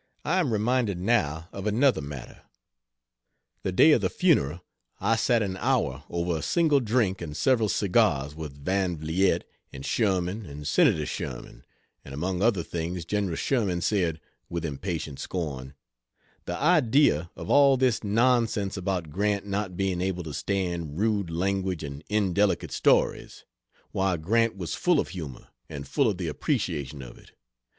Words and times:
I 0.26 0.40
am 0.40 0.52
reminded, 0.52 0.98
now, 0.98 1.48
of 1.50 1.66
another 1.66 2.02
matter. 2.02 2.42
The 3.62 3.72
day 3.72 3.92
of 3.92 4.02
the 4.02 4.10
funeral 4.10 4.60
I 5.00 5.16
sat 5.16 5.40
an 5.42 5.56
hour 5.56 6.04
over 6.10 6.36
a 6.36 6.42
single 6.42 6.80
drink 6.80 7.22
and 7.22 7.34
several 7.34 7.70
cigars 7.70 8.34
with 8.34 8.62
Van 8.62 8.98
Vliet 8.98 9.44
and 9.72 9.82
Sherman 9.86 10.44
and 10.44 10.68
Senator 10.68 11.06
Sherman; 11.06 11.64
and 12.04 12.12
among 12.12 12.42
other 12.42 12.62
things 12.62 13.06
Gen. 13.06 13.34
Sherman 13.36 13.80
said, 13.80 14.20
with 14.50 14.66
impatient 14.66 15.18
scorn: 15.18 15.72
"The 16.44 16.58
idea 16.58 17.30
of 17.34 17.48
all 17.48 17.78
this 17.78 18.04
nonsense 18.04 18.76
about 18.76 19.08
Grant 19.08 19.46
not 19.46 19.78
being 19.78 20.02
able 20.02 20.24
to 20.24 20.34
stand 20.34 20.98
rude 20.98 21.30
language 21.30 21.82
and 21.82 22.04
indelicate 22.10 22.70
stories! 22.70 23.46
Why 23.92 24.18
Grant 24.18 24.58
was 24.58 24.74
full 24.74 25.00
of 25.00 25.08
humor, 25.08 25.48
and 25.70 25.88
full 25.88 26.10
of 26.10 26.18
the 26.18 26.28
appreciation 26.28 27.00
of 27.00 27.16
it. 27.16 27.30